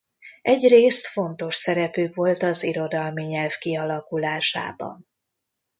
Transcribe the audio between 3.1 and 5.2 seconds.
nyelv kialakulásában.